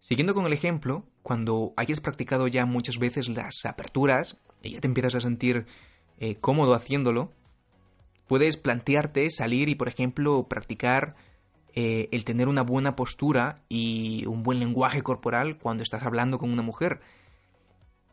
Siguiendo 0.00 0.34
con 0.34 0.46
el 0.46 0.52
ejemplo, 0.52 1.06
cuando 1.22 1.72
hayas 1.76 2.00
practicado 2.00 2.48
ya 2.48 2.66
muchas 2.66 2.98
veces 2.98 3.28
las 3.28 3.64
aperturas 3.64 4.38
y 4.62 4.72
ya 4.72 4.80
te 4.80 4.88
empiezas 4.88 5.14
a 5.14 5.20
sentir 5.20 5.66
eh, 6.20 6.36
cómodo 6.36 6.74
haciéndolo, 6.74 7.32
puedes 8.26 8.56
plantearte 8.56 9.30
salir 9.30 9.68
y, 9.68 9.74
por 9.74 9.88
ejemplo, 9.88 10.46
practicar 10.48 11.16
eh, 11.74 12.08
el 12.12 12.24
tener 12.24 12.48
una 12.48 12.62
buena 12.62 12.96
postura 12.96 13.62
y 13.68 14.26
un 14.26 14.42
buen 14.42 14.58
lenguaje 14.60 15.02
corporal 15.02 15.58
cuando 15.58 15.82
estás 15.82 16.02
hablando 16.02 16.38
con 16.38 16.50
una 16.50 16.62
mujer. 16.62 17.00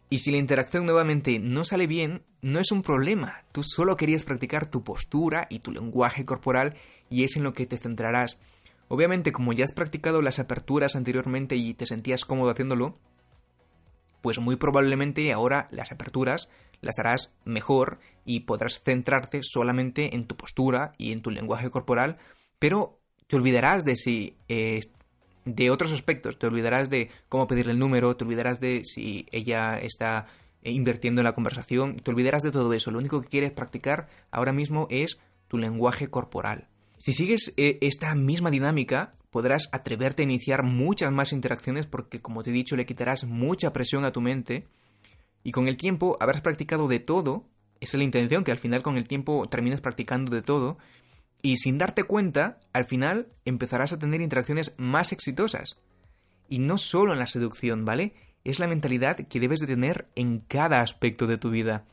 Y 0.09 0.19
si 0.19 0.31
la 0.31 0.37
interacción 0.37 0.85
nuevamente 0.85 1.39
no 1.39 1.65
sale 1.65 1.87
bien, 1.87 2.21
no 2.41 2.59
es 2.59 2.71
un 2.71 2.83
problema. 2.83 3.43
Tú 3.51 3.63
solo 3.63 3.97
querías 3.97 4.23
practicar 4.23 4.69
tu 4.69 4.83
postura 4.83 5.47
y 5.49 5.59
tu 5.59 5.71
lenguaje 5.71 6.25
corporal 6.25 6.75
y 7.09 7.23
es 7.23 7.35
en 7.37 7.43
lo 7.43 7.53
que 7.53 7.65
te 7.65 7.77
centrarás. 7.77 8.39
Obviamente, 8.87 9.31
como 9.31 9.51
ya 9.51 9.63
has 9.63 9.71
practicado 9.71 10.21
las 10.21 10.37
aperturas 10.37 10.95
anteriormente 10.95 11.55
y 11.55 11.73
te 11.73 11.87
sentías 11.87 12.23
cómodo 12.23 12.51
haciéndolo, 12.51 12.99
pues 14.25 14.39
muy 14.39 14.55
probablemente 14.55 15.31
ahora 15.31 15.67
las 15.69 15.91
aperturas 15.91 16.49
las 16.81 16.97
harás 16.97 17.31
mejor 17.43 17.99
y 18.25 18.39
podrás 18.39 18.81
centrarte 18.81 19.41
solamente 19.43 20.15
en 20.15 20.25
tu 20.25 20.35
postura 20.35 20.93
y 20.97 21.11
en 21.11 21.21
tu 21.21 21.29
lenguaje 21.29 21.69
corporal, 21.69 22.17
pero 22.57 22.97
te 23.27 23.35
olvidarás 23.35 23.85
de 23.85 23.95
si 23.95 24.35
eh, 24.47 24.81
de 25.45 25.69
otros 25.69 25.91
aspectos, 25.91 26.39
te 26.39 26.47
olvidarás 26.47 26.89
de 26.89 27.11
cómo 27.29 27.45
pedirle 27.45 27.73
el 27.73 27.77
número, 27.77 28.17
te 28.17 28.23
olvidarás 28.23 28.59
de 28.59 28.81
si 28.83 29.27
ella 29.31 29.77
está 29.79 30.25
invirtiendo 30.63 31.21
en 31.21 31.25
la 31.25 31.35
conversación, 31.35 31.95
te 31.97 32.09
olvidarás 32.09 32.41
de 32.41 32.49
todo 32.49 32.73
eso. 32.73 32.89
Lo 32.89 32.97
único 32.97 33.21
que 33.21 33.27
quieres 33.27 33.51
practicar 33.51 34.07
ahora 34.31 34.53
mismo 34.53 34.87
es 34.89 35.19
tu 35.47 35.59
lenguaje 35.59 36.07
corporal. 36.07 36.67
Si 36.97 37.13
sigues 37.13 37.53
eh, 37.57 37.77
esta 37.81 38.15
misma 38.15 38.49
dinámica, 38.49 39.13
podrás 39.35 39.67
atreverte 39.73 40.21
a 40.21 40.23
iniciar 40.23 40.63
muchas 40.63 41.11
más 41.11 41.33
interacciones 41.33 41.85
porque, 41.85 42.21
como 42.21 42.41
te 42.41 42.51
he 42.51 42.53
dicho, 42.53 42.77
le 42.77 42.85
quitarás 42.85 43.25
mucha 43.25 43.73
presión 43.73 44.05
a 44.05 44.13
tu 44.13 44.21
mente 44.21 44.65
y 45.43 45.51
con 45.51 45.67
el 45.67 45.75
tiempo 45.75 46.15
habrás 46.21 46.39
practicado 46.39 46.87
de 46.87 47.01
todo. 47.01 47.43
Esa 47.81 47.97
es 47.97 47.99
la 47.99 48.05
intención, 48.05 48.45
que 48.45 48.53
al 48.53 48.59
final 48.59 48.81
con 48.81 48.95
el 48.95 49.09
tiempo 49.09 49.45
termines 49.49 49.81
practicando 49.81 50.33
de 50.33 50.41
todo 50.41 50.77
y 51.41 51.57
sin 51.57 51.77
darte 51.77 52.05
cuenta, 52.05 52.61
al 52.71 52.85
final 52.85 53.27
empezarás 53.43 53.91
a 53.91 53.99
tener 53.99 54.21
interacciones 54.21 54.73
más 54.77 55.11
exitosas. 55.11 55.81
Y 56.47 56.59
no 56.59 56.77
solo 56.77 57.11
en 57.11 57.19
la 57.19 57.27
seducción, 57.27 57.83
¿vale? 57.83 58.13
Es 58.45 58.59
la 58.59 58.67
mentalidad 58.67 59.17
que 59.17 59.41
debes 59.41 59.59
de 59.59 59.67
tener 59.67 60.07
en 60.15 60.39
cada 60.39 60.79
aspecto 60.79 61.27
de 61.27 61.37
tu 61.37 61.49
vida. 61.49 61.83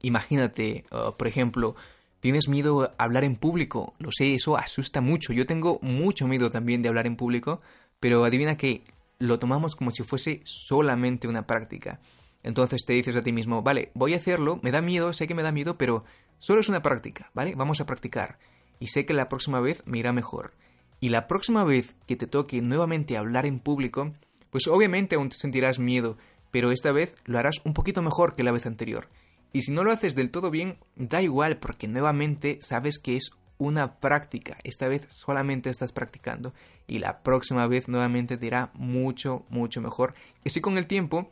Imagínate, 0.00 0.86
oh, 0.90 1.16
por 1.16 1.28
ejemplo, 1.28 1.76
tienes 2.22 2.48
miedo 2.48 2.94
a 2.96 3.04
hablar 3.04 3.24
en 3.24 3.36
público. 3.36 3.92
Lo 3.98 4.08
sé, 4.10 4.32
eso 4.32 4.56
asusta 4.56 5.02
mucho. 5.02 5.34
Yo 5.34 5.44
tengo 5.44 5.78
mucho 5.82 6.26
miedo 6.26 6.48
también 6.48 6.80
de 6.80 6.88
hablar 6.88 7.06
en 7.06 7.16
público, 7.16 7.60
pero 8.00 8.24
adivina 8.24 8.56
que 8.56 8.82
lo 9.18 9.38
tomamos 9.38 9.76
como 9.76 9.90
si 9.90 10.02
fuese 10.02 10.40
solamente 10.44 11.28
una 11.28 11.46
práctica. 11.46 12.00
Entonces 12.42 12.86
te 12.86 12.94
dices 12.94 13.14
a 13.16 13.22
ti 13.22 13.32
mismo, 13.32 13.62
vale, 13.62 13.90
voy 13.92 14.14
a 14.14 14.16
hacerlo, 14.16 14.58
me 14.62 14.72
da 14.72 14.80
miedo, 14.80 15.12
sé 15.12 15.28
que 15.28 15.34
me 15.34 15.42
da 15.42 15.52
miedo, 15.52 15.76
pero 15.76 16.04
Solo 16.42 16.60
es 16.60 16.68
una 16.68 16.82
práctica, 16.82 17.30
¿vale? 17.34 17.54
Vamos 17.54 17.80
a 17.80 17.86
practicar. 17.86 18.36
Y 18.80 18.88
sé 18.88 19.06
que 19.06 19.14
la 19.14 19.28
próxima 19.28 19.60
vez 19.60 19.84
me 19.86 19.98
irá 19.98 20.12
mejor. 20.12 20.54
Y 20.98 21.10
la 21.10 21.28
próxima 21.28 21.62
vez 21.62 21.94
que 22.08 22.16
te 22.16 22.26
toque 22.26 22.60
nuevamente 22.60 23.16
hablar 23.16 23.46
en 23.46 23.60
público, 23.60 24.12
pues 24.50 24.66
obviamente 24.66 25.14
aún 25.14 25.28
te 25.28 25.36
sentirás 25.36 25.78
miedo, 25.78 26.18
pero 26.50 26.72
esta 26.72 26.90
vez 26.90 27.14
lo 27.26 27.38
harás 27.38 27.60
un 27.64 27.74
poquito 27.74 28.02
mejor 28.02 28.34
que 28.34 28.42
la 28.42 28.50
vez 28.50 28.66
anterior. 28.66 29.08
Y 29.52 29.62
si 29.62 29.72
no 29.72 29.84
lo 29.84 29.92
haces 29.92 30.14
del 30.14 30.30
todo 30.30 30.50
bien, 30.50 30.78
da 30.96 31.22
igual 31.22 31.58
porque 31.58 31.88
nuevamente 31.88 32.58
sabes 32.60 32.98
que 32.98 33.16
es 33.16 33.32
una 33.58 34.00
práctica. 34.00 34.58
Esta 34.64 34.88
vez 34.88 35.06
solamente 35.08 35.70
estás 35.70 35.92
practicando 35.92 36.52
y 36.86 36.98
la 36.98 37.22
próxima 37.22 37.66
vez 37.66 37.88
nuevamente 37.88 38.36
te 38.36 38.46
irá 38.46 38.70
mucho, 38.74 39.44
mucho 39.48 39.80
mejor. 39.80 40.14
Y 40.44 40.48
así 40.48 40.60
con 40.60 40.78
el 40.78 40.86
tiempo 40.86 41.30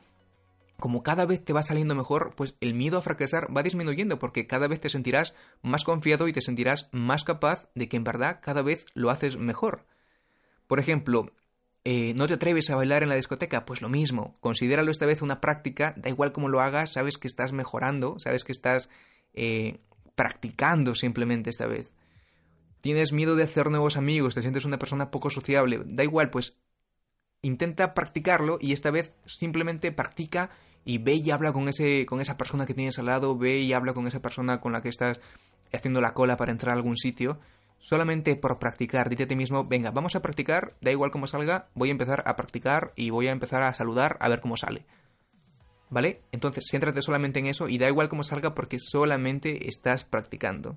como 0.81 1.03
cada 1.03 1.27
vez 1.27 1.45
te 1.45 1.53
va 1.53 1.62
saliendo 1.62 1.95
mejor, 1.95 2.35
pues 2.35 2.57
el 2.61 2.75
miedo 2.75 2.99
a 2.99 3.03
fracasar 3.03 3.55
va 3.55 3.62
disminuyendo 3.62 4.19
porque 4.19 4.47
cada 4.47 4.67
vez 4.67 4.81
te 4.81 4.89
sentirás 4.89 5.35
más 5.62 5.85
confiado 5.85 6.27
y 6.27 6.33
te 6.33 6.41
sentirás 6.41 6.89
más 6.91 7.23
capaz 7.23 7.69
de 7.75 7.89
que 7.89 7.97
en 7.99 8.05
verdad 8.05 8.41
cada 8.43 8.62
vez 8.62 8.87
lo 8.95 9.11
haces 9.11 9.37
mejor. 9.37 9.87
Por 10.67 10.81
ejemplo, 10.81 11.33
eh, 11.84 12.12
¿no 12.14 12.26
te 12.26 12.34
atreves 12.34 12.68
a 12.70 12.76
bailar 12.76 13.02
en 13.02 13.08
la 13.08 13.14
discoteca? 13.14 13.64
Pues 13.64 13.80
lo 13.80 13.88
mismo, 13.88 14.37
considéralo 14.40 14.90
esta 14.90 15.06
vez 15.06 15.22
una 15.22 15.40
práctica, 15.40 15.94
da 15.96 16.10
igual 16.10 16.32
cómo 16.32 16.49
lo 16.49 16.60
hagas, 16.60 16.92
sabes 16.92 17.16
que 17.16 17.26
estás 17.26 17.52
mejorando, 17.52 18.18
sabes 18.18 18.44
que 18.44 18.52
estás 18.52 18.90
eh, 19.32 19.78
practicando 20.14 20.94
simplemente 20.94 21.49
esta 21.49 21.66
vez. 21.66 21.92
Tienes 22.82 23.12
miedo 23.12 23.37
de 23.37 23.44
hacer 23.44 23.70
nuevos 23.70 23.96
amigos, 23.96 24.34
te 24.34 24.42
sientes 24.42 24.64
una 24.64 24.78
persona 24.78 25.10
poco 25.10 25.30
sociable, 25.30 25.80
da 25.87 26.04
igual, 26.04 26.30
pues 26.30 26.58
intenta 27.42 27.94
practicarlo 27.94 28.58
y 28.60 28.72
esta 28.72 28.90
vez 28.90 29.14
simplemente 29.26 29.92
practica 29.92 30.50
y 30.84 30.99
ve 30.99 31.14
y 31.14 31.30
habla 31.30 31.52
con, 31.52 31.68
ese, 31.68 32.04
con 32.06 32.20
esa 32.20 32.37
persona 32.37 32.66
que 32.66 32.75
tienes 32.75 32.99
al 32.99 33.06
lado, 33.06 33.37
ve 33.37 33.58
y 33.58 33.72
habla 33.72 33.94
con 33.94 34.06
esa 34.06 34.20
persona 34.20 34.60
con 34.60 34.72
la 34.72 34.82
que 34.82 34.88
estás 34.88 35.20
haciendo 35.72 36.00
la 36.00 36.14
cola 36.14 36.37
para 36.37 36.52
entrar 36.52 36.72
a 36.72 36.76
algún 36.76 36.96
sitio, 36.96 37.38
solamente 37.80 38.37
por 38.37 38.60
practicar. 38.60 39.08
Dite 39.08 39.25
a 39.25 39.26
ti 39.26 39.34
mismo, 39.34 39.64
venga, 39.64 39.90
vamos 39.90 40.14
a 40.14 40.22
practicar, 40.22 40.76
da 40.80 40.92
igual 40.92 41.10
cómo 41.10 41.26
salga, 41.26 41.66
voy 41.75 41.88
a 41.88 41.92
empezar 41.92 42.22
a 42.25 42.37
practicar 42.37 42.92
y 42.94 43.10
voy 43.10 43.26
a 43.26 43.32
empezar 43.32 43.64
a 43.64 43.75
saludar 43.75 44.16
a 44.20 44.28
ver 44.28 44.40
cómo 44.40 44.56
sale. 44.56 44.87
¿Vale? 45.88 46.20
Entonces, 46.30 46.68
céntrate 46.70 47.02
solamente 47.02 47.40
en 47.40 47.46
eso 47.46 47.68
y 47.68 47.76
da 47.76 47.88
igual 47.88 48.08
cómo 48.08 48.22
salga 48.22 48.54
porque 48.54 48.78
solamente 48.78 49.68
estás 49.68 50.04
practicando. 50.04 50.76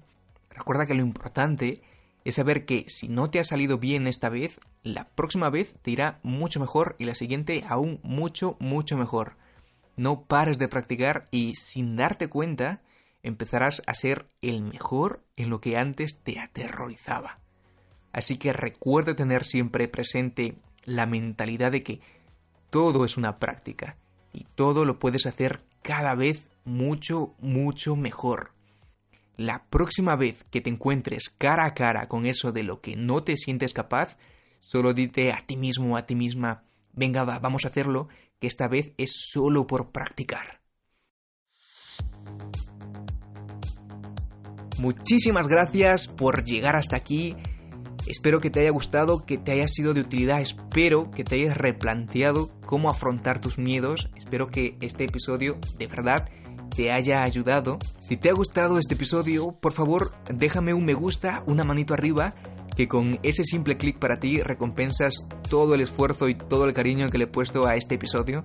Recuerda 0.50 0.88
que 0.88 0.96
lo 0.96 1.04
importante 1.04 1.84
es 2.26 2.36
saber 2.36 2.66
que 2.66 2.86
si 2.88 3.10
no 3.10 3.30
te 3.30 3.40
ha 3.40 3.44
salido 3.44 3.78
bien 3.78 4.08
esta 4.08 4.30
vez, 4.30 4.60
la 4.82 5.10
próxima 5.10 5.52
vez 5.52 5.76
te 5.84 5.92
irá 5.92 6.20
mucho 6.24 6.60
mejor 6.60 6.96
y 6.98 7.06
la 7.06 7.14
siguiente 7.14 7.64
aún 7.68 8.00
mucho, 8.02 8.58
mucho 8.60 8.98
mejor 8.98 9.36
no 9.96 10.24
pares 10.24 10.58
de 10.58 10.68
practicar 10.68 11.26
y 11.32 11.56
sin 11.56 11.96
darte 11.96 12.28
cuenta 12.28 12.82
empezarás 13.24 13.82
a 13.88 13.96
ser 13.96 14.28
el 14.42 14.62
mejor 14.62 15.24
en 15.36 15.50
lo 15.50 15.60
que 15.62 15.78
antes 15.78 16.20
te 16.22 16.40
aterrorizaba. 16.40 17.40
Así 18.12 18.38
que 18.38 18.54
recuerda 18.54 19.16
tener 19.16 19.44
siempre 19.44 19.88
presente 19.88 20.56
la 20.84 21.06
mentalidad 21.06 21.72
de 21.72 21.82
que 21.82 22.02
todo 22.70 23.06
es 23.06 23.18
una 23.18 23.40
práctica 23.40 23.98
y 24.32 24.46
todo 24.56 24.86
lo 24.86 25.00
puedes 25.00 25.26
hacer 25.26 25.62
cada 25.82 26.16
vez 26.16 26.50
mucho, 26.66 27.34
mucho 27.40 27.96
mejor. 27.96 28.52
La 29.36 29.66
próxima 29.66 30.16
vez 30.16 30.44
que 30.52 30.62
te 30.62 30.70
encuentres 30.70 31.30
cara 31.30 31.66
a 31.66 31.74
cara 31.74 32.08
con 32.08 32.26
eso 32.26 32.52
de 32.52 32.64
lo 32.64 32.82
que 32.82 32.96
no 32.96 33.24
te 33.24 33.36
sientes 33.36 33.74
capaz, 33.74 34.18
solo 34.60 34.94
dite 34.94 35.32
a 35.32 35.44
ti 35.46 35.58
mismo, 35.58 35.98
a 35.98 36.06
ti 36.06 36.16
misma, 36.16 36.64
venga, 36.94 37.24
va, 37.24 37.40
vamos 37.40 37.66
a 37.66 37.70
hacerlo, 37.70 38.10
que 38.40 38.48
esta 38.48 38.68
vez 38.68 38.94
es 38.98 39.14
solo 39.32 39.66
por 39.66 39.92
practicar. 39.92 40.62
Muchísimas 44.78 45.48
gracias 45.48 46.08
por 46.08 46.44
llegar 46.44 46.76
hasta 46.76 46.96
aquí. 46.96 47.36
Espero 48.08 48.42
que 48.42 48.50
te 48.50 48.62
haya 48.62 48.72
gustado, 48.72 49.26
que 49.26 49.38
te 49.38 49.54
haya 49.54 49.68
sido 49.68 49.94
de 49.94 50.02
utilidad, 50.02 50.42
espero 50.42 51.10
que 51.12 51.24
te 51.24 51.36
hayas 51.36 51.58
replanteado 51.58 52.52
cómo 52.66 52.90
afrontar 52.90 53.40
tus 53.40 53.58
miedos, 53.58 54.10
espero 54.18 54.48
que 54.48 54.78
este 54.82 55.06
episodio 55.06 55.58
de 55.78 55.88
verdad 55.88 56.28
te 56.76 56.92
haya 56.92 57.24
ayudado. 57.24 57.80
Si 58.00 58.18
te 58.18 58.30
ha 58.30 58.34
gustado 58.34 58.78
este 58.78 58.96
episodio, 58.96 59.54
por 59.54 59.72
favor 59.72 60.14
déjame 60.30 60.74
un 60.74 60.84
me 60.84 60.94
gusta, 60.94 61.44
una 61.46 61.64
manito 61.64 61.94
arriba 61.94 62.34
que 62.76 62.88
con 62.88 63.20
ese 63.24 63.44
simple 63.44 63.78
clic 63.78 64.00
para 64.00 64.20
ti 64.20 64.42
recompensas 64.42 65.16
todo 65.50 65.76
el 65.76 65.82
esfuerzo 65.82 66.28
y 66.28 66.36
todo 66.36 66.66
el 66.66 66.74
cariño 66.74 67.10
que 67.10 67.20
le 67.20 67.26
he 67.26 67.28
puesto 67.28 67.68
a 67.68 67.76
este 67.76 67.96
episodio. 67.96 68.44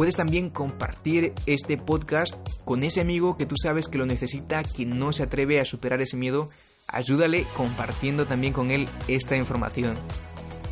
Puedes 0.00 0.16
también 0.16 0.48
compartir 0.48 1.34
este 1.44 1.76
podcast 1.76 2.34
con 2.64 2.82
ese 2.82 3.02
amigo 3.02 3.36
que 3.36 3.44
tú 3.44 3.56
sabes 3.62 3.86
que 3.86 3.98
lo 3.98 4.06
necesita, 4.06 4.62
que 4.62 4.86
no 4.86 5.12
se 5.12 5.24
atreve 5.24 5.60
a 5.60 5.66
superar 5.66 6.00
ese 6.00 6.16
miedo. 6.16 6.48
Ayúdale 6.88 7.44
compartiendo 7.54 8.24
también 8.24 8.54
con 8.54 8.70
él 8.70 8.88
esta 9.08 9.36
información. 9.36 9.98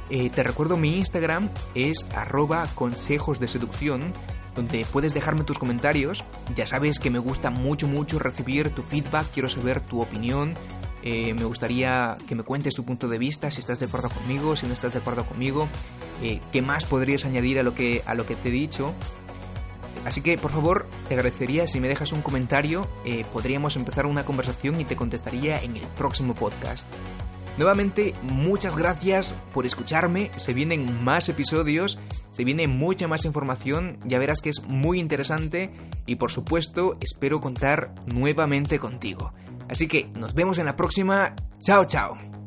Eh, 0.08 0.30
te 0.30 0.42
recuerdo 0.42 0.78
mi 0.78 0.97
Instagram 0.97 1.50
es 1.75 2.06
arroba 2.14 2.66
consejos 2.75 3.38
de 3.38 3.49
seducción 3.49 4.14
donde 4.56 4.87
puedes 4.90 5.12
dejarme 5.12 5.44
tus 5.44 5.58
comentarios. 5.58 6.25
Ya 6.54 6.66
sabes 6.66 6.99
que 6.99 7.11
me 7.11 7.18
gusta 7.18 7.50
mucho, 7.50 7.87
mucho 7.87 8.18
recibir 8.18 8.70
tu 8.70 8.82
feedback, 8.82 9.30
quiero 9.30 9.50
saber 9.50 9.82
tu 9.82 10.00
opinión, 10.00 10.54
eh, 11.02 11.35
me 11.35 11.45
gustaría 11.45 12.17
que 12.26 12.35
me 12.35 12.43
cuentes 12.43 12.75
tu 12.75 12.85
punto 12.85 13.09
de 13.09 13.19
vista, 13.19 13.50
si 13.50 13.61
estás 13.61 13.81
de 13.81 13.87
acuerdo 13.87 14.11
conmigo, 14.11 14.57
si 14.57 14.67
no 14.67 14.73
estás 14.73 14.95
de 14.95 14.99
acuerdo 14.99 15.25
conmigo, 15.25 15.69
eh, 16.23 16.40
qué 16.52 16.62
más 16.62 16.85
podrías 16.85 17.25
añadir 17.25 17.59
a 17.59 17.62
lo, 17.62 17.75
que, 17.75 18.02
a 18.07 18.14
lo 18.14 18.26
que 18.26 18.35
te 18.37 18.49
he 18.49 18.52
dicho. 18.52 18.93
Así 20.05 20.21
que, 20.23 20.38
por 20.38 20.52
favor, 20.52 20.87
te 21.09 21.14
agradecería 21.14 21.67
si 21.67 21.81
me 21.81 21.88
dejas 21.88 22.12
un 22.12 22.23
comentario, 22.23 22.88
eh, 23.05 23.25
podríamos 23.33 23.76
empezar 23.76 24.07
una 24.07 24.25
conversación 24.25 24.81
y 24.81 24.85
te 24.85 24.97
contestaría 24.97 25.61
en 25.61 25.76
el 25.76 25.83
próximo 25.97 26.35
podcast. 26.35 26.87
Nuevamente, 27.59 28.14
muchas 28.23 28.76
gracias 28.76 29.35
por 29.52 29.67
escucharme, 29.67 30.31
se 30.37 30.55
vienen 30.55 31.02
más 31.02 31.28
episodios, 31.28 31.99
se 32.31 32.45
viene 32.45 32.69
mucha 32.69 33.09
más 33.09 33.25
información, 33.25 33.99
ya 34.05 34.21
verás 34.21 34.40
que 34.40 34.50
es 34.50 34.62
muy 34.62 35.00
interesante 35.00 35.73
y 36.07 36.14
por 36.17 36.31
supuesto 36.31 36.97
espero 37.00 37.40
contar 37.40 37.93
nuevamente 38.07 38.78
contigo. 38.78 39.33
Así 39.69 39.87
que 39.87 40.09
nos 40.15 40.35
vemos 40.35 40.59
en 40.59 40.67
la 40.67 40.77
próxima. 40.77 41.35
Chao, 41.61 41.85
chao. 41.85 42.38